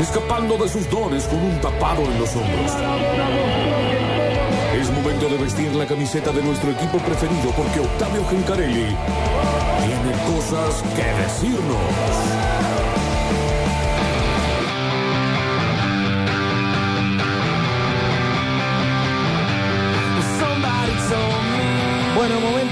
[0.00, 2.72] escapando de sus dones con un tapado en los hombros.
[4.78, 8.96] Es momento de vestir la camiseta de nuestro equipo preferido porque Octavio Gencarelli
[9.86, 12.54] tiene cosas que decirnos.
[22.16, 22.63] Bueno, momento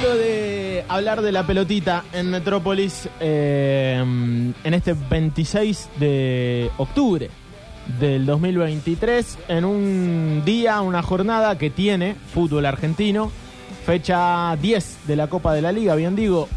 [1.03, 7.29] hablar de la pelotita en Metrópolis eh, en este 26 de octubre
[7.99, 13.33] del 2023, en un día, una jornada que tiene fútbol argentino,
[13.85, 16.49] fecha 10 de la Copa de la Liga, bien digo,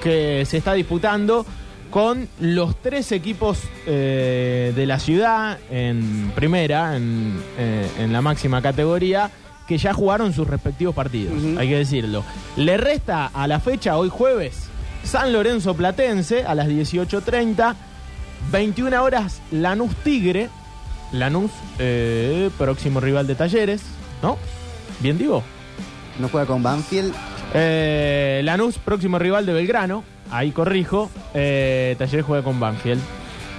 [0.00, 1.44] que se está disputando
[1.90, 3.58] con los tres equipos
[3.88, 9.32] eh, de la ciudad en primera, en, eh, en la máxima categoría,
[9.66, 12.24] que ya jugaron sus respectivos partidos, hay que decirlo.
[12.56, 14.64] Le resta a la fecha, hoy jueves,
[15.04, 17.74] San Lorenzo Platense a las 18.30,
[18.52, 20.48] 21 horas Lanús Tigre,
[21.12, 23.82] Lanús, eh, próximo rival de Talleres,
[24.22, 24.36] ¿no?
[25.00, 25.42] ¿Bien digo?
[26.18, 27.12] No juega con Banfield.
[27.54, 33.00] Eh, Lanús, próximo rival de Belgrano, ahí corrijo, eh, Talleres juega con Banfield,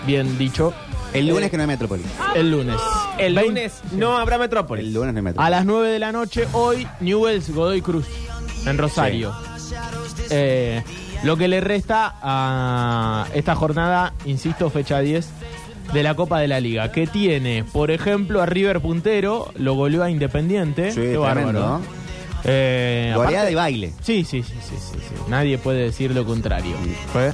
[0.06, 0.74] bien dicho.
[1.14, 2.06] El lunes Eh, que no hay Metrópolis.
[2.36, 2.76] El lunes.
[3.18, 4.86] El Vein- lunes no habrá Metrópolis.
[4.86, 8.06] El lunes no hay A las 9 de la noche, hoy, Newells Godoy Cruz,
[8.66, 9.34] en Rosario.
[10.30, 10.84] Eh,
[11.24, 15.28] lo que le resta a esta jornada, insisto, fecha 10
[15.94, 20.04] de la Copa de la Liga, que tiene, por ejemplo, a River Puntero, lo goleó
[20.04, 20.90] a Independiente.
[20.92, 21.60] Sí, Qué tremendo, bárbaro.
[21.60, 21.82] ¿no?
[22.44, 23.94] Eh, Goleada aparte- de baile.
[24.02, 25.16] Sí, sí, sí, sí, sí, sí.
[25.30, 26.76] Nadie puede decir lo contrario.
[27.12, 27.34] Fue,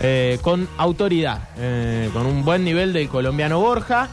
[0.00, 4.08] eh, con autoridad, eh, con un buen nivel del colombiano Borja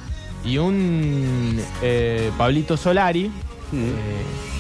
[0.46, 3.30] y un eh, Pablito Solari.
[3.72, 3.84] Mm.
[3.84, 3.92] eh,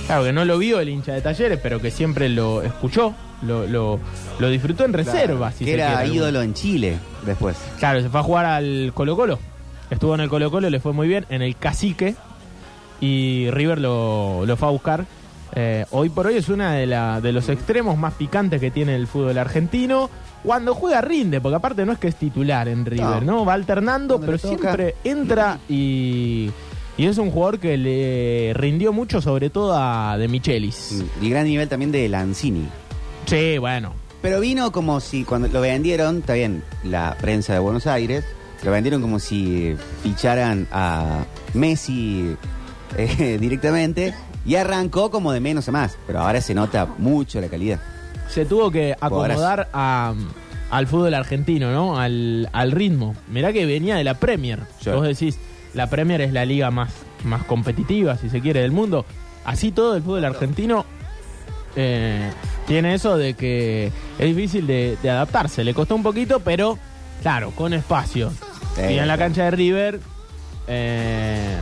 [0.07, 3.13] claro que no lo vio el hincha de talleres, pero que siempre lo escuchó,
[3.43, 3.99] lo, lo,
[4.39, 5.51] lo disfrutó en reserva.
[5.51, 6.15] si que se era quiere.
[6.15, 7.55] ídolo en Chile después.
[7.79, 9.39] Claro, se fue a jugar al Colo Colo.
[9.89, 11.25] Estuvo en el Colo Colo, le fue muy bien.
[11.29, 12.15] En el Cacique.
[13.01, 15.05] Y River lo, lo fue a buscar.
[15.55, 18.95] Eh, hoy por hoy es uno de, la- de los extremos más picantes que tiene
[18.95, 20.09] el fútbol argentino.
[20.43, 23.45] Cuando juega rinde, porque aparte no es que es titular en River, ¿no?
[23.45, 26.51] Va alternando, pero siempre entra y,
[26.97, 31.03] y es un jugador que le rindió mucho, sobre todo a De Michelis.
[31.19, 32.67] Y gran nivel también de Lanzini.
[33.25, 33.93] Sí, bueno.
[34.21, 38.23] Pero vino como si cuando lo vendieron, está bien, la prensa de Buenos Aires,
[38.63, 42.35] lo vendieron como si ficharan a Messi
[42.97, 44.13] eh, directamente
[44.45, 45.97] y arrancó como de menos a más.
[46.07, 47.79] Pero ahora se nota mucho la calidad.
[48.29, 50.13] se tuvo que acomodar a-
[50.71, 51.99] al fútbol argentino, ¿no?
[51.99, 53.15] Al, al ritmo.
[53.29, 54.59] Mirá que venía de la Premier.
[54.85, 55.37] Vos decís,
[55.73, 56.89] la Premier es la liga más,
[57.23, 59.05] más competitiva, si se quiere, del mundo.
[59.45, 60.85] Así todo el fútbol argentino
[61.75, 62.31] eh,
[62.67, 65.63] tiene eso de que es difícil de, de adaptarse.
[65.63, 66.79] Le costó un poquito, pero
[67.21, 68.31] claro, con espacio.
[68.75, 69.99] Sí, y en la cancha de River...
[70.67, 71.57] eh,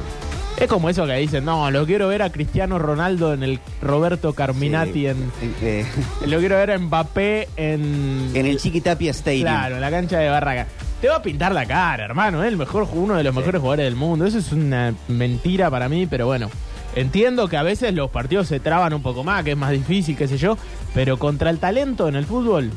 [0.64, 4.34] es como eso que dicen, no, lo quiero ver a Cristiano Ronaldo en el Roberto
[4.34, 5.08] Carminati Sí.
[5.08, 5.32] en,
[5.62, 5.86] Eh,
[6.28, 8.32] lo quiero ver a Mbappé en.
[8.34, 9.44] en el Chiquitapia Stadium.
[9.44, 10.68] Claro, en la cancha de Barraca.
[11.02, 12.44] Te va a pintar la cara, hermano.
[12.44, 14.26] Es el mejor, uno de los mejores jugadores del mundo.
[14.26, 16.50] Eso es una mentira para mí, pero bueno.
[16.96, 20.16] Entiendo que a veces los partidos se traban un poco más, que es más difícil,
[20.16, 20.58] qué sé yo.
[20.94, 22.72] Pero contra el talento en el fútbol,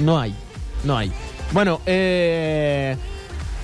[0.00, 0.34] no hay.
[0.84, 1.10] No hay.
[1.52, 2.96] Bueno, eh.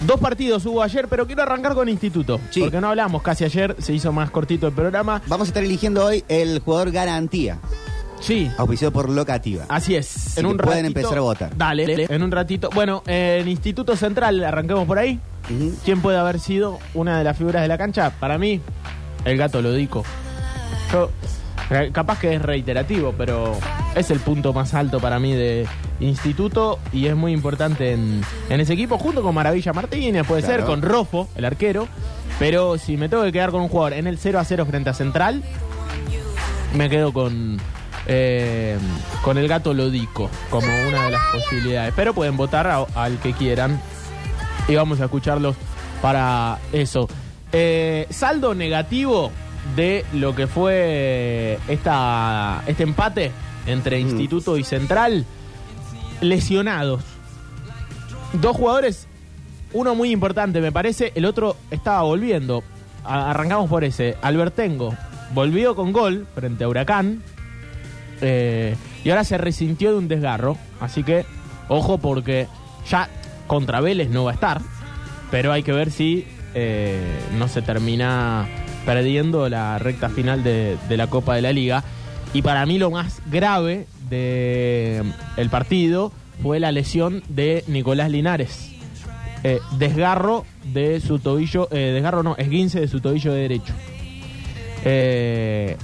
[0.07, 2.41] Dos partidos hubo ayer, pero quiero arrancar con Instituto.
[2.51, 2.61] Sí.
[2.61, 5.21] Porque no hablamos casi ayer, se hizo más cortito el programa.
[5.27, 7.59] Vamos a estar eligiendo hoy el jugador garantía,
[8.21, 9.65] Sí, auspiciado por Locativa.
[9.69, 10.35] Así es.
[10.37, 11.57] Que pueden empezar a votar.
[11.57, 12.69] Dale, en un ratito.
[12.75, 15.19] Bueno, en Instituto Central, arranquemos por ahí.
[15.51, 15.75] Ujú.
[15.85, 18.13] ¿Quién puede haber sido una de las figuras de la cancha?
[18.21, 18.61] Para mí,
[19.25, 20.05] el gato Lodico.
[20.93, 21.11] Yo,
[21.93, 23.57] capaz que es reiterativo, pero
[23.95, 25.67] es el punto más alto para mí de
[26.01, 30.65] Instituto y es muy importante en, en ese equipo, junto con Maravilla Martínez, puede ser,
[30.65, 31.87] con Rofo, el arquero.
[32.39, 34.89] Pero si me tengo que quedar con un jugador en el 0 a 0 frente
[34.91, 35.43] a Central,
[36.75, 37.59] me quedo con
[38.07, 38.79] eh,
[39.23, 41.93] con el gato Lodico como una de las posibilidades.
[41.95, 43.79] Pero pueden votar a- al que quieran
[44.69, 45.57] y vamos a escucharlos
[46.01, 47.09] para eso.
[47.53, 49.31] Eh, saldo negativo
[49.77, 53.31] de lo que fue esta, este empate
[53.67, 55.25] entre Instituto y Central.
[56.21, 57.03] Lesionados.
[58.35, 59.07] Dos jugadores,
[59.73, 62.63] uno muy importante me parece, el otro estaba volviendo.
[63.03, 64.17] a- arrancamos por ese.
[64.21, 64.95] Albertengo
[65.33, 67.23] volvió con gol frente a Huracán.
[68.21, 70.59] eh, y ahora se resintió de un desgarro.
[70.81, 71.25] Así que,
[71.69, 72.47] ojo, porque
[72.91, 73.09] ya
[73.47, 74.61] contra Vélez no va a estar.
[75.31, 77.01] Pero hay que ver si eh,
[77.39, 78.47] no se termina
[78.85, 81.85] perdiendo la recta final de, de la Copa de la Liga.
[82.33, 86.13] Y para mí lo más grave del partido
[86.43, 88.71] fue la lesión de Nicolás Linares.
[89.43, 93.73] Eh, desgarro de su tobillo, eh, desgarro no, esguince de su tobillo de derecho.
[94.85, 95.77] Eh,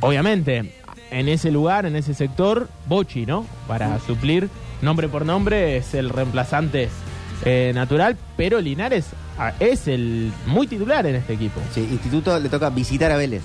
[0.00, 0.72] obviamente,
[1.10, 3.46] en ese lugar, en ese sector, Bochi, ¿no?
[3.66, 4.48] Para suplir
[4.82, 6.88] nombre por nombre, es el reemplazante
[7.44, 9.06] eh, natural, pero Linares
[9.38, 11.60] ah, es el muy titular en este equipo.
[11.72, 13.42] Sí, Instituto le toca visitar a Vélez.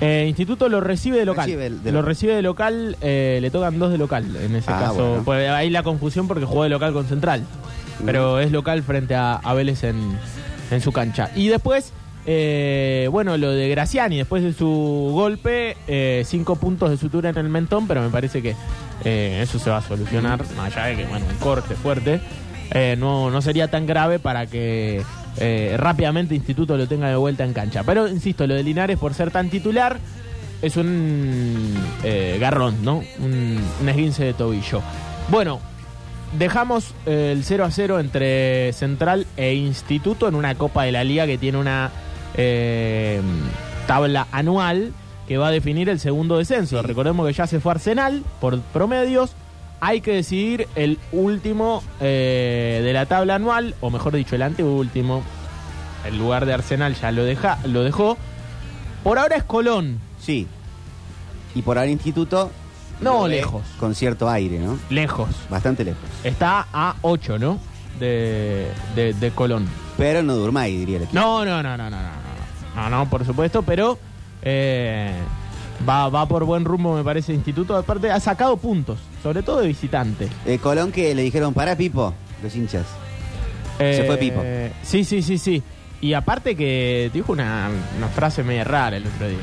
[0.00, 1.44] Eh, Instituto lo recibe de local.
[1.46, 2.08] Recibe el- de lo local.
[2.08, 4.94] recibe de local, eh, le tocan dos de local en ese Ah, caso.
[5.08, 5.22] bueno.
[5.24, 7.44] Pues ahí la confusión porque jugó de local con Central.
[8.06, 9.96] Pero es local frente a, a Vélez en,
[10.70, 11.30] en su cancha.
[11.36, 11.92] Y después,
[12.24, 15.76] eh, bueno, lo de Graciani, después de su golpe,
[16.24, 18.56] cinco puntos de sutura en el mentón, pero me parece que
[19.04, 22.22] eso se va a solucionar, más allá de que, bueno, un corte fuerte.
[22.70, 25.02] Eh, no, no sería tan grave para que
[25.38, 27.82] eh, rápidamente Instituto lo tenga de vuelta en cancha.
[27.84, 29.98] Pero, insisto, lo de Linares, por ser tan titular,
[30.62, 31.74] es un
[32.04, 33.02] eh, garrón, ¿no?
[33.18, 34.82] Un, un esguince de tobillo.
[35.28, 35.60] Bueno,
[36.38, 41.04] dejamos eh, el 0 a 0 entre Central e Instituto en una Copa de la
[41.04, 41.90] Liga que tiene una
[42.34, 43.20] eh,
[43.86, 44.92] tabla anual
[45.26, 46.80] que va a definir el segundo descenso.
[46.80, 46.86] Sí.
[46.86, 49.32] Recordemos que ya se fue Arsenal por promedios
[49.80, 55.22] hay que decidir el último eh, de la tabla anual, o mejor dicho, el anteúltimo.
[56.06, 58.16] El lugar de Arsenal ya lo, deja, lo dejó.
[59.04, 60.00] Por ahora es Colón.
[60.18, 60.46] Sí.
[61.54, 62.50] Y por ahora Instituto.
[63.00, 63.62] No, lejos.
[63.78, 64.78] Con cierto aire, ¿no?
[64.90, 65.28] Lejos.
[65.48, 66.02] Bastante lejos.
[66.22, 67.58] Está a 8, ¿no?
[67.98, 69.68] De, de, de Colón.
[69.96, 71.18] Pero no durmáis, diría el equipo.
[71.18, 72.08] No, no, no, no, no, no.
[72.76, 73.98] No, no, por supuesto, pero.
[74.42, 75.12] Eh,
[75.88, 77.76] va, va por buen rumbo, me parece, Instituto.
[77.76, 80.28] Aparte, ha sacado puntos, sobre todo de visitante.
[80.46, 82.86] Eh, Colón que le dijeron, para Pipo, los hinchas.
[83.78, 84.40] Se fue Pipo.
[84.44, 85.62] Eh, Sí, sí, sí, sí.
[86.02, 89.38] Y aparte que dijo una, una frase media rara el otro día.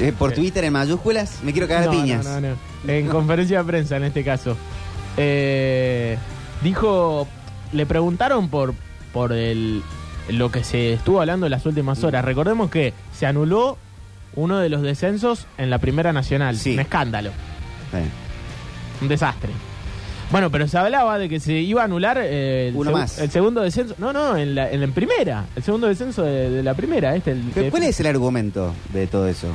[0.00, 2.24] Eh, por Twitter en mayúsculas, me quiero cagar No, piñas.
[2.24, 2.56] no, no, no.
[2.90, 4.56] En conferencia de prensa, en este caso.
[5.16, 6.16] Eh,
[6.62, 7.26] dijo,
[7.72, 8.74] le preguntaron por,
[9.12, 9.82] por el,
[10.28, 12.24] lo que se estuvo hablando en las últimas horas.
[12.24, 13.76] Recordemos que se anuló
[14.34, 16.56] uno de los descensos en la Primera Nacional.
[16.56, 16.74] Sí.
[16.74, 17.30] Un escándalo,
[19.00, 19.50] un desastre.
[20.30, 23.18] Bueno, pero se hablaba de que se iba a anular eh, el, Uno más.
[23.18, 23.94] el segundo descenso.
[23.98, 25.44] No, no, en la, en la primera.
[25.54, 27.14] El segundo descenso de, de la primera.
[27.14, 29.48] Este, el pero que- ¿Cuál es el argumento de todo eso?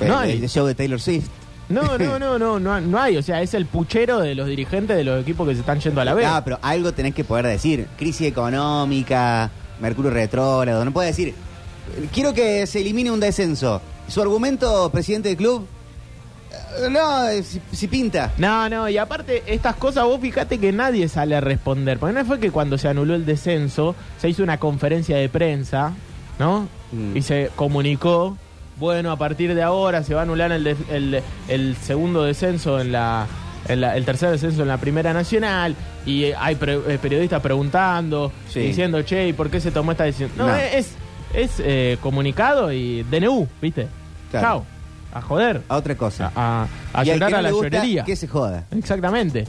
[0.00, 0.42] No el, hay.
[0.42, 1.28] el show de Taylor Swift.
[1.70, 3.16] No, no, no, no, no, no hay.
[3.16, 6.00] O sea, es el puchero de los dirigentes de los equipos que se están yendo
[6.00, 6.26] a la vez.
[6.28, 7.86] Ah, pero algo tenés que poder decir.
[7.96, 9.50] Crisis económica,
[9.80, 10.84] Mercurio retrógrado.
[10.84, 11.34] No puede decir,
[12.12, 13.80] quiero que se elimine un descenso.
[14.08, 15.66] Su argumento, presidente del club,
[16.50, 18.32] eh, no, eh, si, si pinta.
[18.38, 21.98] No, no, y aparte, estas cosas vos fíjate que nadie sale a responder.
[21.98, 25.92] Porque no fue que cuando se anuló el descenso, se hizo una conferencia de prensa,
[26.38, 26.68] ¿no?
[26.92, 27.16] Mm.
[27.16, 28.36] Y se comunicó,
[28.76, 32.80] bueno, a partir de ahora se va a anular el, de- el- el segundo descenso
[32.80, 33.26] en la,
[33.68, 35.74] en la- el tercer descenso en la Primera Nacional.
[36.06, 38.60] Y hay pre- eh, periodistas preguntando, Sí.
[38.60, 40.30] diciendo, che, ¿y por qué se tomó esta decisión?
[40.38, 40.54] No, No.
[40.56, 40.88] es, es
[41.34, 43.88] eh, comunicado y DNU, ¿viste?
[44.30, 44.46] Claro.
[44.46, 44.64] Chao,
[45.14, 46.30] a joder, A otra cosa.
[46.34, 48.04] a, a, a y al llorar que no a la gusta, llorería.
[48.04, 48.64] Que se joda.
[48.76, 49.44] Exactamente.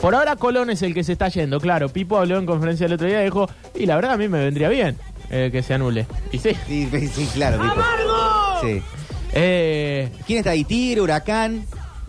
[0.00, 1.88] Por ahora Colón es el que se está yendo, claro.
[1.88, 4.38] Pipo habló en conferencia el otro día y dijo, y la verdad a mí me
[4.40, 4.96] vendría bien
[5.30, 6.06] eh, que se anule.
[6.32, 6.50] Y sí.
[6.66, 7.60] Sí, sí, claro.
[7.62, 7.82] Pipo.
[8.62, 8.82] Sí.
[9.32, 10.64] Eh, ¿Quién está ahí?
[10.64, 11.64] Tigre, Huracán.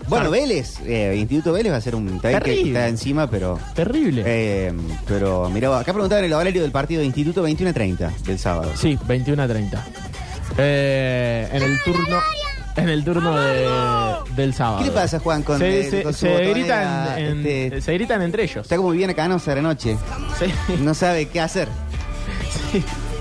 [0.07, 0.29] Bueno.
[0.31, 0.79] Vélez.
[0.85, 2.05] eh, Instituto Vélez va a ser un.
[2.05, 2.67] Bien que Terrible.
[2.69, 3.59] está encima, pero.
[3.73, 4.23] terrible.
[4.25, 4.73] Eh,
[5.07, 8.71] pero mira, acá preguntaban el horario del partido de Instituto 21 a 30 del sábado.
[8.75, 9.85] Sí, 21 a 30.
[10.57, 12.17] Eh, en el turno
[12.77, 13.67] en el turno de-
[14.35, 14.79] del sábado.
[14.79, 17.81] ¿Qué le pasa, Juan, con, se, eh, se- con su se botonera, gritan en- este-
[17.81, 18.57] se gritan entre ellos.
[18.63, 19.97] Está como bien Canosa de la noche.
[20.39, 20.75] Sí.
[20.81, 21.67] No sabe qué hacer.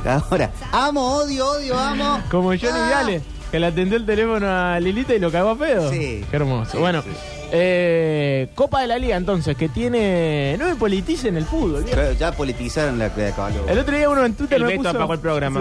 [0.05, 2.21] Ahora, amo, odio, odio, amo.
[2.31, 2.87] Como Johnny Ah.
[2.89, 3.23] Viale,
[3.55, 5.89] que le atendió el teléfono a Lilita y lo cagó a pedo.
[5.89, 6.25] Sí.
[6.29, 6.73] Qué hermoso.
[6.73, 7.09] Sí, bueno, sí.
[7.53, 10.57] eh, Copa de la Liga entonces, que tiene...
[10.59, 11.85] No me politicen el fútbol.
[11.89, 13.69] Pero ya politizaron la la Colo.
[13.69, 14.91] El otro día uno en Twitter El me Beto puso...
[14.97, 15.61] apagó el programa.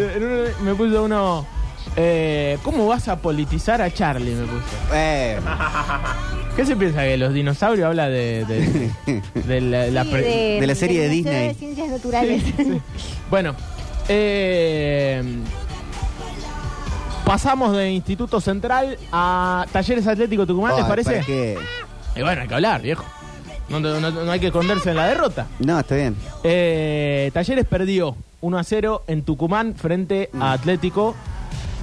[0.64, 1.46] Me puso uno...
[1.96, 4.34] eh, ¿Cómo vas a politizar a Charlie?
[4.34, 4.64] Me puso.
[4.92, 5.38] Eh,
[6.56, 8.44] ¿Qué se piensa que los dinosaurios habla de,
[9.06, 11.48] de, de la, la Sí, pre- de la serie de Disney.
[11.50, 12.42] de Ciencias Naturales.
[13.30, 13.54] Bueno,
[14.10, 15.22] eh,
[17.26, 21.12] pasamos de Instituto Central a Talleres Atlético Tucumán, ¿les ay, parece?
[21.12, 21.58] ¿para qué?
[22.16, 23.04] Y bueno, hay que hablar, viejo.
[23.70, 25.48] No, no- no- no hay que esconderse en la derrota.
[25.60, 26.16] No, está bien.
[26.44, 30.42] Eh, Talleres perdió 1 a 0 en Tucumán frente Mm.
[30.42, 31.16] a Atlético.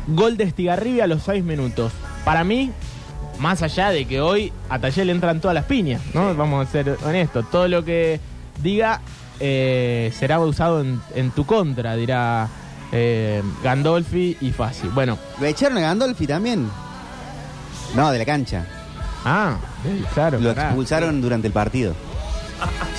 [0.09, 1.93] Gol de Estigarribia a los 6 minutos.
[2.25, 2.71] Para mí,
[3.39, 6.35] más allá de que hoy a Taller le entran todas las piñas, ¿no?
[6.35, 7.51] Vamos a ser honestos.
[7.51, 8.21] Todo lo que
[8.63, 9.01] diga
[9.41, 12.49] eh, será usado en, en tu contra, dirá
[12.93, 14.89] eh, Gandolfi y Fassi.
[14.89, 16.69] Bueno, ¿Lo echaron a Gandolfi también?
[17.95, 18.65] No, de la cancha.
[19.25, 19.57] ah,
[20.15, 20.39] claro.
[20.41, 20.69] Lo pará.
[20.69, 21.95] expulsaron durante el partido.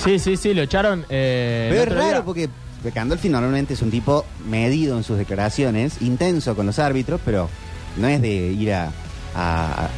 [0.02, 1.04] Sí, sí, sí, lo echaron.
[1.08, 2.12] eh, el Pero es otro día.
[2.12, 2.48] raro porque
[2.94, 7.48] Gandolfi normalmente es un tipo medido en sus declaraciones, intenso con los árbitros, pero
[7.96, 8.90] no es de ir a,
[9.36, 9.88] a-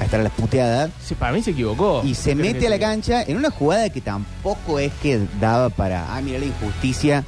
[0.00, 0.90] a estar a las puteadas.
[1.04, 2.02] Sí, para mí se equivocó.
[2.04, 5.20] Y se ¿Qué querés mete a la cancha en una jugada que tampoco es que
[5.40, 7.24] daba para, ah, mira la injusticia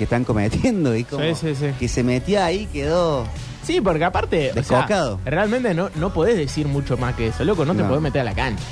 [0.00, 0.96] que están cometiendo.
[0.96, 1.66] Y como Sí, sí, sí.
[1.78, 3.26] que se metía ahí, quedó...
[3.62, 5.20] Sí, porque aparte, o sea, Descocado.
[5.26, 7.88] realmente no, no podés decir mucho más que eso, loco, no te No.
[7.88, 8.64] podés meter a la cancha.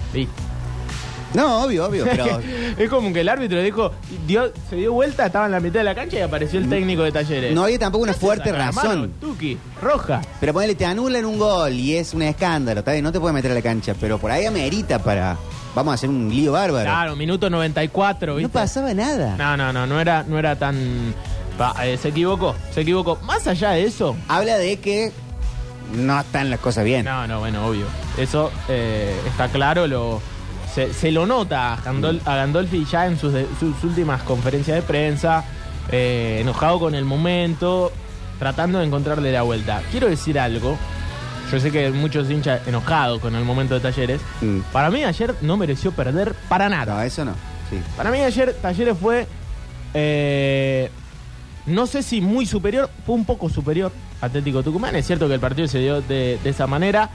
[1.35, 2.41] No, obvio, obvio, pero...
[2.79, 3.93] es como que el árbitro dijo,
[4.27, 7.03] dio, se dio vuelta, estaba en la mitad de la cancha y apareció el técnico
[7.03, 7.55] de talleres.
[7.55, 9.13] No había tampoco una ¿Qué fuerte razón.
[9.21, 10.23] Tuki, roja.
[10.41, 13.35] Pero ponele, te anulan un gol y es un escándalo, está bien, no te puedes
[13.35, 15.37] meter a la cancha, pero por ahí amerita para...
[15.75, 16.85] Vamos a hacer un lío bárbaro.
[16.85, 18.49] Claro, minuto 94, ¿viste?
[18.49, 19.37] no pasaba nada.
[19.37, 21.15] No, no, no, no era, no era tan...
[21.57, 23.17] pa- eh, se equivocó, se equivocó.
[23.25, 25.13] Más allá de eso, Habla de que
[25.95, 27.05] no están las cosas bien.
[27.05, 27.87] No, no, bueno, obvio.
[28.17, 30.21] Eso eh, está claro, lo,
[30.75, 34.75] se, se lo nota a, Gandol- a Gandolfi ya en sus, de- sus últimas conferencias
[34.77, 35.45] de prensa,
[35.91, 37.93] eh, enojado con el momento,
[38.39, 39.83] tratando de encontrarle la vuelta.
[39.91, 40.77] Quiero decir algo,
[41.50, 44.21] yo sé que hay muchos hinchas enojados con el momento de Talleres.
[44.40, 44.61] Mm.
[44.73, 46.97] Para mí ayer no mereció perder para nada.
[46.97, 47.33] No, eso no.
[47.71, 47.81] Sí.
[47.97, 49.26] Para mí ayer Talleres fue,
[49.95, 50.90] eh,
[51.67, 54.95] no sé si muy superior, fue un poco superior a Atlético Tucumán.
[54.97, 57.11] Es cierto que el partido se dio de, de esa manera.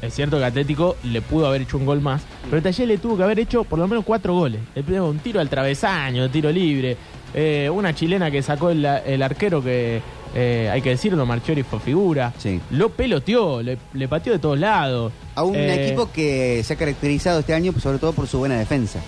[0.00, 3.18] Es cierto que Atlético le pudo haber hecho un gol más, pero Talleres le tuvo
[3.18, 4.60] que haber hecho por lo menos cuatro goles.
[4.74, 6.96] Le pegó un tiro al travesaño, tiro libre,
[7.34, 10.00] eh, una chilena que sacó el, el arquero que,
[10.34, 12.32] eh, hay que decirlo, Marchiori fue figura.
[12.38, 12.60] Sí.
[12.70, 15.12] Lo peloteó, le, le pateó de todos lados.
[15.36, 18.58] A un Eh, equipo que se ha caracterizado este año sobre todo por su buena
[18.58, 19.00] defensa.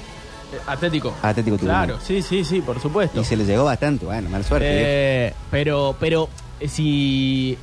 [0.67, 1.13] Atlético.
[1.23, 1.87] Atlético Tucumán.
[1.87, 3.21] Claro, sí, sí, sí, por supuesto.
[3.21, 4.67] Y se le llegó bastante, bueno, mala suerte.
[4.71, 6.29] Eh, pero, pero
[6.61, 7.59] eh, si.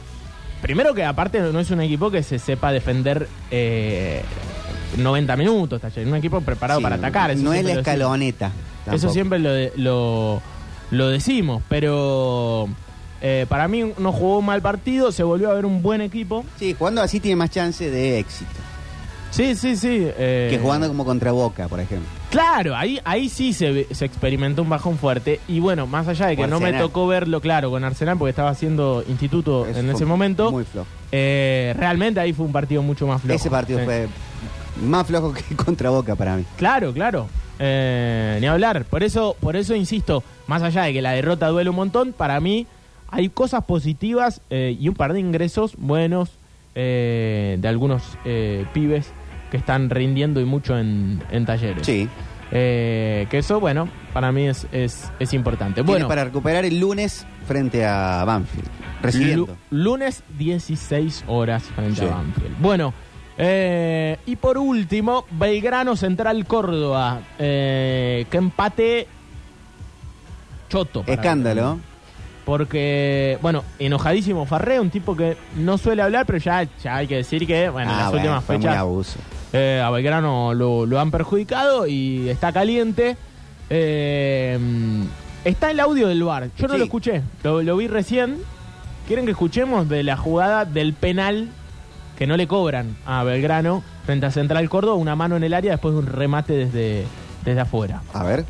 [0.62, 4.22] Primero que aparte no es un equipo que se sepa defender eh,
[4.98, 6.08] 90 minutos, Talleres.
[6.08, 7.36] Un equipo preparado Sí, para atacar.
[7.38, 8.52] no es la escaloneta.
[8.92, 10.42] Eso siempre lo,
[10.92, 12.68] lo decimos, pero
[13.26, 16.44] eh, para mí no jugó un mal partido, se volvió a ver un buen equipo.
[16.60, 18.52] Sí, jugando así tiene más chance de éxito.
[19.32, 19.90] Sí, sí, sí.
[20.18, 22.08] eh, Que jugando como contra Boca, por ejemplo.
[22.30, 25.40] Claro, ahí, ahí sí se, experimentó un bajón fuerte.
[25.48, 28.50] Y bueno, más allá de que no me tocó verlo, claro, con Arsenal, porque estaba
[28.52, 30.88] haciendo instituto Eso en ese momento, Muy flojo.
[31.12, 33.36] eh, realmente ahí fue un partido mucho más flojo.
[33.36, 33.86] Ese partido Sí.
[33.86, 34.08] fue
[34.86, 36.44] más flojo que contra Boca para mí.
[36.58, 37.28] Claro, claro.
[37.58, 38.86] Eh, ni hablar.
[38.86, 42.40] Por eso, por eso insisto, más allá de que la derrota duele un montón, para
[42.40, 42.68] mí
[43.14, 46.32] hay cosas positivas eh, y un par de ingresos buenos
[46.76, 49.12] eh, de algunos eh, pibes
[49.52, 51.86] que están rindiendo y mucho en, en talleres.
[51.86, 52.10] Sí.
[52.50, 55.82] Que eso, bueno, para mí es, es, es importante.
[55.82, 58.68] Bueno, para recuperar el lunes frente a Banfield.
[59.02, 59.48] Recibiendo.
[59.72, 62.06] lu- lunes 16 horas frente Sí.
[62.06, 62.56] a Banfield.
[62.60, 62.94] Bueno,
[64.26, 67.22] y por último, Belgrano Central Córdoba.
[67.38, 69.08] que empate
[70.70, 71.04] choto.
[71.08, 71.76] Escándalo.
[71.76, 71.93] mí.
[72.46, 77.16] Porque, bueno, enojadísimo Farré, un tipo que no suele hablar, pero ya, ya hay que
[77.18, 79.20] decir que, bueno, en Ah, las bueno, últimas fue muy fechas abuso.
[79.54, 83.16] eh, a Belgrano lo, lo han perjudicado y está caliente.
[83.70, 84.60] Eh,
[85.46, 86.50] está el audio del bar.
[86.58, 86.80] Yo no Sí.
[86.80, 88.38] lo escuché, lo, lo vi recién.
[89.08, 91.50] ¿Quieren que escuchemos de la jugada del penal
[92.18, 94.96] que no le cobran a Belgrano frente a Central Córdoba?
[94.96, 97.06] Una mano en el área después de un remate desde,
[97.44, 98.02] desde afuera.
[98.14, 98.46] A ver.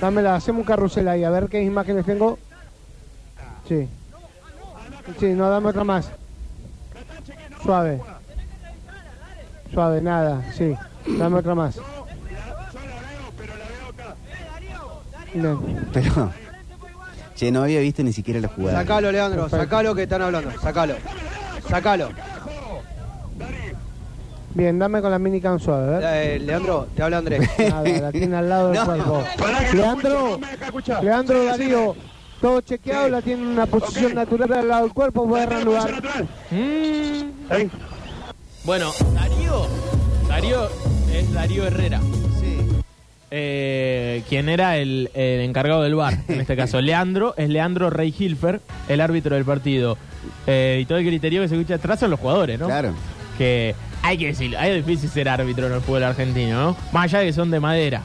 [0.00, 2.38] Dámela, hacemos un carrusel ahí, a ver qué imágenes tengo.
[3.68, 3.88] Sí.
[5.20, 6.10] Sí, no, dame otra más.
[7.62, 8.00] Suave.
[9.72, 10.74] Suave, nada, sí.
[11.18, 11.76] Dame otra más.
[15.34, 15.58] Bien.
[15.92, 16.32] Pero.
[17.36, 18.78] Che, no había visto ni siquiera la jugada.
[18.80, 19.64] Sacalo, Leandro, Perfecto.
[19.64, 20.94] sacalo que están hablando, sacalo.
[21.68, 22.08] Sacalo.
[24.54, 26.04] Bien, dame con la minicam suave, a ver.
[26.26, 27.48] Eh, Leandro, te habla Andrés.
[27.58, 28.84] Nada, la tiene al lado del No.
[28.86, 29.24] cuerpo.
[29.72, 30.40] Leandro,
[31.02, 31.94] Leandro Darío,
[32.40, 35.90] todo chequeado, la tiene en una posición natural al lado del cuerpo, a reanudar.
[36.50, 37.68] Mm.
[38.64, 39.66] Bueno, Darío,
[40.28, 40.68] Darío
[41.12, 42.00] es Darío Herrera.
[42.40, 42.58] Sí.
[43.30, 48.14] eh, quien era el, el encargado del bar, en este caso Leandro, es Leandro Rey
[48.16, 49.96] Hilfer, el árbitro del partido.
[50.46, 52.66] Eh, y todo el criterio que se escucha atrás son los jugadores, ¿no?
[52.66, 52.92] Claro.
[53.36, 56.76] Que hay que decirlo, es difícil ser árbitro en el fútbol argentino, ¿no?
[56.92, 58.02] Más allá de que son de madera.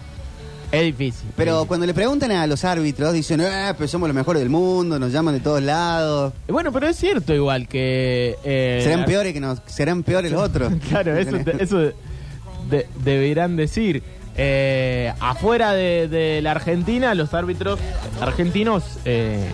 [0.73, 1.29] Es difícil.
[1.37, 4.97] Pero cuando le preguntan a los árbitros, dicen, eh, pero somos los mejores del mundo,
[4.97, 6.33] nos llaman de todos lados.
[6.47, 8.35] Bueno, pero es cierto igual que...
[8.43, 10.73] eh, serán peores que nos, serán peores los otros.
[10.89, 14.01] Claro, eso, te- eso de- deberán decir.
[14.35, 17.79] Eh, afuera de, de la Argentina, los árbitros
[18.19, 19.47] argentinos eh,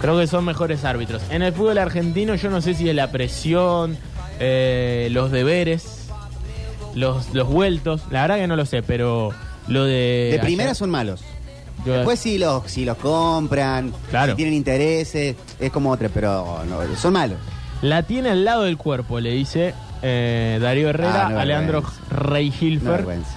[0.00, 1.22] creo que son mejores árbitros.
[1.30, 3.98] En el fútbol argentino yo no sé si es la presión,
[4.38, 6.06] eh, los deberes,
[6.94, 9.30] los, los vueltos, la verdad que no lo sé, pero
[9.68, 10.30] lo de...
[10.32, 11.22] De primera ayer- son malos.
[11.84, 14.32] yo- Después si los, si los compran, Claro.
[14.32, 17.38] si tienen intereses, es como otra, pero no, son malos.
[17.82, 21.82] La tiene al lado del cuerpo, le dice eh, Darío Herrera, Ah, no, a Leandro
[21.82, 22.14] vergüenza.
[22.30, 22.90] Rey Una Hilfer.
[22.92, 23.30] vergüenza.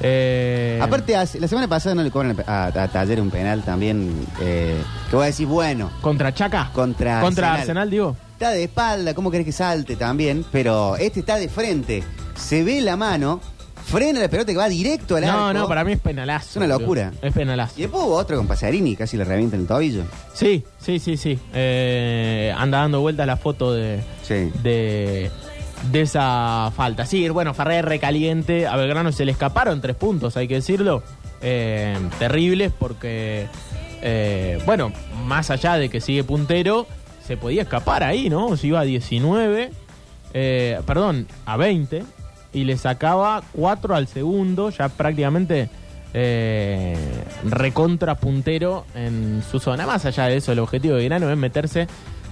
[0.00, 4.14] Eh, Aparte, hace- la semana pasada no le cobran a, a Taller un penal también,
[4.40, 4.76] eh,
[5.10, 6.70] que voy a decir, bueno, ¿Contra Chaca?
[6.72, 7.60] Contra Contra Arsenal.
[7.60, 8.16] Arsenal, digo.
[8.32, 10.44] está de espalda, ¿cómo querés que salte también?
[10.52, 12.04] Pero este está de frente,
[12.36, 13.40] se ve la mano,
[13.90, 15.58] frena la pelota que va directo al No, arco.
[15.60, 16.48] no, para mí es penalazo.
[16.50, 17.12] Es una locura.
[17.22, 17.74] Es penalazo.
[17.76, 20.02] Y después hubo otro con Pasarini, casi le revienta el tobillo.
[20.34, 21.38] Sí, sí, sí, sí.
[21.54, 24.50] Eh, anda dando vueltas la foto de, Sí.
[24.62, 25.30] de,
[25.90, 27.06] de esa falta.
[27.06, 28.66] Sí, bueno, Ferrer recaliente.
[28.66, 31.02] A Belgrano se le escaparon tres puntos, hay que decirlo.
[31.40, 33.46] Eh, terribles porque,
[34.02, 34.92] eh, bueno,
[35.24, 36.86] más allá de que sigue puntero,
[37.26, 38.56] se podía escapar ahí, ¿no?
[38.56, 39.70] Se iba a 19,
[40.34, 42.02] eh, perdón, a 20,
[42.52, 45.68] y le sacaba 4 al segundo, ya prácticamente
[46.14, 46.96] eh,
[47.44, 49.86] recontra puntero en su zona.
[49.86, 51.86] Más allá de eso, el objetivo de Grano es meterse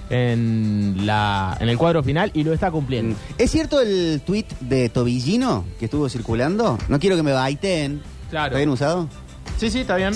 [0.09, 3.15] en, la, en el cuadro final y lo está cumpliendo.
[3.37, 6.77] ¿Es cierto el tuit de Tobillino que estuvo circulando?
[6.87, 8.01] No quiero que me baiteen.
[8.29, 8.47] Claro.
[8.47, 9.07] ¿Está bien usado?
[9.57, 10.13] Sí, sí, está bien.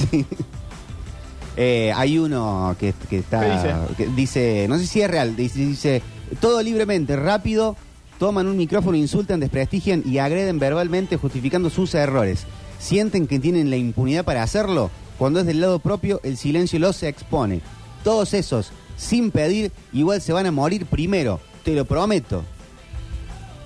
[1.58, 3.41] Eh, hay uno que, que está.
[3.41, 3.75] ¿Qué dice?
[3.98, 6.01] que dice, no sé si es real, dice, dice,
[6.39, 7.75] todo libremente, rápido,
[8.21, 12.45] toman un micrófono, insultan, desprestigian y agreden verbalmente justificando sus errores.
[12.77, 14.91] Sienten que tienen la impunidad para hacerlo.
[15.17, 17.61] Cuando es del lado propio, el silencio los expone.
[18.03, 21.39] Todos esos, sin pedir, igual se van a morir primero.
[21.63, 22.43] Te lo prometo.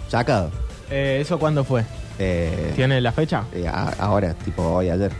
[0.07, 0.51] Sacado.
[0.89, 1.83] Eh, ¿Eso cuándo fue?
[2.17, 3.43] Eh, ¿Tiene la fecha?
[3.53, 5.11] eh, a- ahora, tipo hoy, ayer.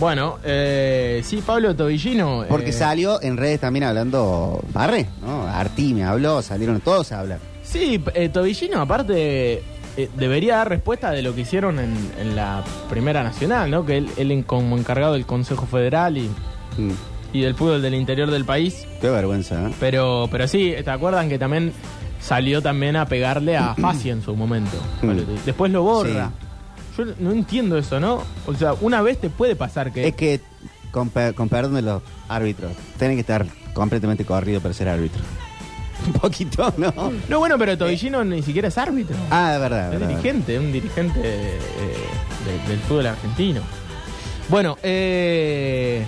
[0.00, 2.46] Bueno, eh, sí, Pablo Tobillino.
[2.48, 5.46] Porque eh, salió en redes también hablando Barré, ¿no?
[5.46, 7.38] Arti me habló, salieron todos a hablar.
[7.62, 9.62] Sí, eh, Tobillino, aparte,
[9.96, 13.84] eh, debería dar respuesta de lo que hicieron en, en la Primera Nacional, ¿no?
[13.84, 16.30] Que él, como encargado del Consejo Federal y,
[16.78, 16.92] Mm,
[17.32, 18.86] y del fútbol del interior del país.
[19.00, 19.72] qué vergüenza, ¿eh?
[19.80, 21.72] Pero, pero sí, ¿te acuerdan que también
[22.20, 24.76] salió también a pegarle a Fassi en su momento?
[25.02, 25.44] Mm.
[25.44, 26.30] Después lo borra.
[26.96, 28.22] Yo no entiendo eso, ¿no?
[28.46, 30.08] O sea, una vez te puede pasar que...
[30.08, 30.40] Es que,
[30.90, 35.20] con, per- con perdón de los árbitros, tienen que estar completamente corrido para ser árbitro.
[36.06, 36.92] Un poquito, ¿no?
[37.28, 39.14] No, bueno, pero Tobillino ni siquiera es árbitro.
[39.30, 40.08] Ah, de verdad, Es verdad.
[40.08, 41.58] dirigente, un dirigente eh,
[42.46, 43.60] de- del fútbol argentino.
[44.48, 46.04] Bueno, eh,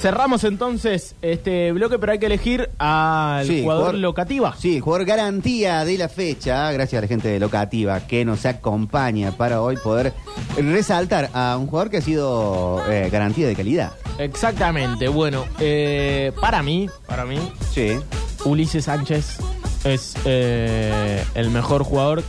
[0.00, 4.54] cerramos entonces este bloque, pero hay que elegir al Sí, jugador jugador- locativa.
[4.56, 9.32] Sí, jugador garantía de la fecha, gracias a la gente de Locativa que nos acompaña
[9.32, 10.12] para hoy poder
[10.56, 13.92] resaltar a un jugador que ha sido eh, garantía de calidad.
[14.18, 15.08] Exactamente.
[15.08, 17.38] Bueno, eh, para mí, para mí,
[17.72, 17.98] Sí.
[18.44, 19.38] Ulises Sánchez
[19.84, 22.22] es eh, el mejor jugador.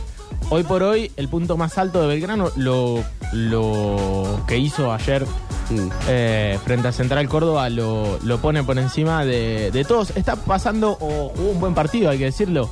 [0.50, 5.24] Hoy por hoy, el punto más alto de Belgrano, lo, lo que hizo ayer
[5.70, 5.88] Mm.
[6.08, 10.10] eh, frente a Central Córdoba lo, lo pone por encima de, de todos.
[10.16, 12.68] Está pasando, un buen partido, hay que decirlo.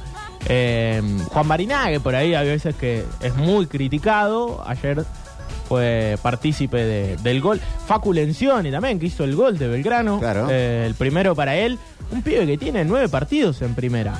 [0.47, 4.63] Eh, Juan Barinague, por ahí a veces que es muy criticado.
[4.67, 5.05] Ayer
[5.69, 7.61] fue partícipe de- del gol.
[7.87, 10.19] Facu Lencioni también, que hizo el gol de Belgrano.
[10.19, 10.49] Claro.
[10.51, 11.79] Eh, el primero para él.
[12.11, 14.15] Un pibe que tiene nueve partidos en primera.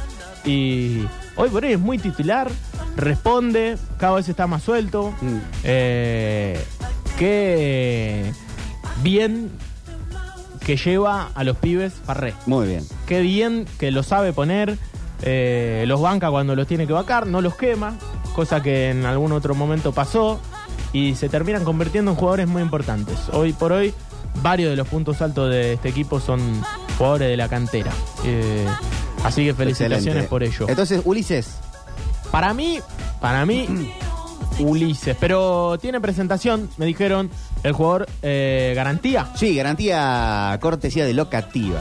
[0.45, 1.01] Y
[1.37, 2.49] hoy por hoy es muy titular,
[2.97, 5.13] responde, cada vez está más suelto.
[5.21, 5.39] Mm.
[7.19, 8.33] Qué
[9.03, 9.51] bien
[10.65, 12.35] que lleva a los pibes Farré.
[12.47, 12.85] Muy bien.
[13.07, 14.77] Qué bien que lo sabe poner,
[15.23, 17.97] eh, los banca cuando los tiene que vacar, no los quema,
[18.35, 20.41] cosa que en algún otro momento pasó,
[20.93, 23.17] y se terminan convirtiendo en jugadores muy importantes.
[23.33, 23.95] Hoy por hoy,
[24.43, 26.41] varios de los puntos altos de este equipo son
[26.97, 27.91] jugadores de la cantera.
[28.25, 28.67] Eh,
[29.25, 30.29] así que felicitaciones Excelente.
[30.29, 30.67] por ello.
[30.69, 31.57] Entonces, Ulises,
[32.31, 32.81] Para mí,
[33.21, 33.67] para mí,
[34.59, 35.17] Ulises.
[35.21, 37.31] Pero tiene presentación, me dijeron,
[37.63, 39.31] el jugador eh, garantía.
[39.37, 41.81] sí, garantía cortesía de Locativa.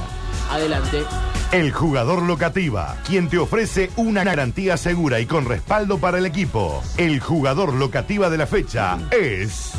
[0.51, 1.03] Adelante.
[1.51, 6.81] El jugador locativa, quien te ofrece una garantía segura y con respaldo para el equipo.
[6.97, 9.71] El jugador locativa de la fecha es...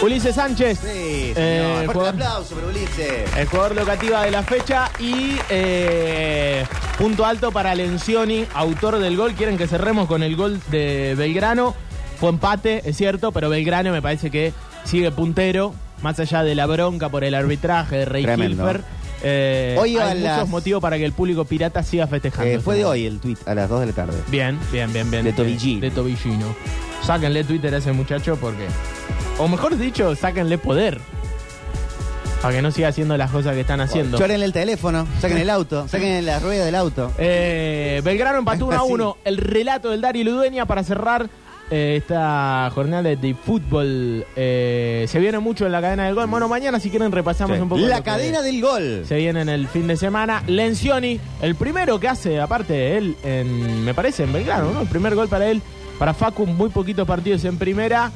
[0.00, 0.78] Ulises Sánchez.
[0.78, 1.74] Sí, Eh, señor.
[1.74, 3.36] Fuerte jugador- aplauso para Ulises.
[3.36, 6.64] El jugador locativa de la fecha y eh,
[6.98, 9.34] punto alto para Lencioni, autor del gol.
[9.34, 11.74] Quieren que cerremos con el gol de Belgrano.
[12.18, 14.52] Fue empate, es cierto, pero Belgrano me parece que
[14.84, 18.62] sigue puntero, más allá de la bronca por el arbitraje de Rey Tremendo.
[18.64, 18.82] Hilfer.
[19.22, 22.50] eh, Hoy a hay las- muchos motivos para que el público pirata siga festejando.
[22.50, 24.16] Eh, fue de hoy el tweet, a las 2 de la tarde.
[24.28, 25.24] Bien, bien, bien, bien.
[25.24, 25.80] De Tobillino.
[25.80, 26.54] De Tobillino.
[27.04, 28.66] Sáquenle Twitter a ese muchacho porque.
[29.38, 31.00] O mejor dicho, sáquenle poder.
[32.42, 34.16] Para que no siga haciendo las cosas que están haciendo.
[34.18, 37.12] Chórenle el teléfono, saquen el auto, saquen la rueda del auto.
[37.18, 38.92] Eh, Belgrano empató 1 a Sí.
[38.92, 39.16] 1.
[39.24, 41.28] El relato del Dario Ludueña para cerrar
[41.70, 44.24] eh, esta jornada de fútbol.
[44.36, 46.26] Eh, se viene mucho en la cadena del gol.
[46.26, 47.62] Bueno, mañana si quieren repasamos Sí.
[47.62, 47.80] un poco.
[47.82, 49.04] La cadena del gol.
[49.06, 50.42] Se viene en el fin de semana.
[50.46, 54.80] Lencioni, el primero que hace, aparte de él, en, me parece, en Belgrano, ¿no?
[54.82, 55.60] El primer gol para él,
[55.98, 58.10] para Facu, muy poquitos partidos en primera.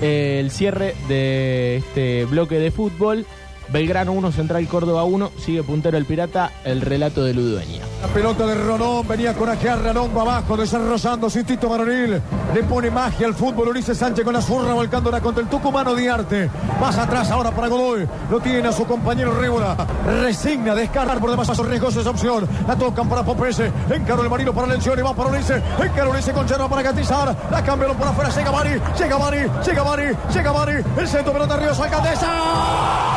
[0.00, 3.24] Eh, el cierre de este bloque de fútbol.
[3.72, 7.80] Belgrano 1, Central Córdoba 1, sigue puntero el Pirata, el relato de Ludueña.
[8.02, 12.20] La pelota de Ronón venía con Ajear Ronón abajo, desarrollando su instinto varonil.
[12.52, 16.50] Le pone magia al fútbol Ulises Sánchez con la zurra volcándola contra el tucumano Diarte.
[16.80, 18.06] Más atrás ahora para Godoy.
[18.30, 19.74] Lo tiene a su compañero Rébola.
[20.20, 22.46] Resigna descargar por demasiado riesgosa esa opción.
[22.68, 23.72] La tocan para Popese.
[23.88, 25.00] Encaró el marino para Lencioni.
[25.00, 25.62] Va para Ulises.
[25.82, 27.34] Encaró Ulises con Yerba para Gatizar.
[27.50, 28.30] La cambiaron por afuera.
[28.30, 28.80] Llega Mari.
[28.98, 29.38] Llega Mari.
[29.64, 30.16] Llega Mari.
[30.34, 30.74] Llega Mari.
[30.98, 32.26] El centro pelota Ríos Alcaldesa.
[32.26, 33.11] ¡Gol!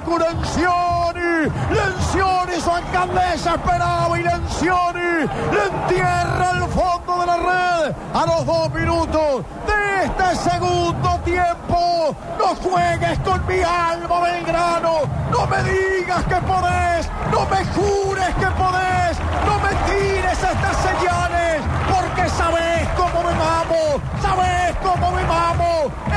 [0.00, 1.52] Lencioni!
[1.70, 8.46] ¡Lencioni, su alcaldesa esperaba y Lencioni le entierra el fondo de la red a los
[8.46, 12.16] dos minutos de este segundo tiempo.
[12.38, 15.00] No juegues con mi alma, Belgrano.
[15.30, 17.10] No me digas que podés.
[17.30, 19.18] No me jures que podés.
[19.46, 21.62] No me tires estas señales.
[21.90, 22.71] Porque sabes